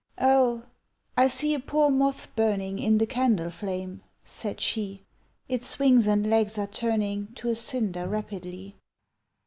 "O, 0.17 0.63
I 1.15 1.27
see 1.27 1.53
a 1.53 1.59
poor 1.59 1.91
moth 1.91 2.35
burning 2.35 2.79
In 2.79 2.97
the 2.97 3.05
candle 3.05 3.51
flame," 3.51 4.01
said 4.25 4.59
she, 4.59 5.03
"Its 5.47 5.77
wings 5.77 6.07
and 6.07 6.27
legs 6.27 6.57
are 6.57 6.65
turning 6.65 7.27
To 7.35 7.49
a 7.49 7.55
cinder 7.55 8.07
rapidly." 8.07 8.77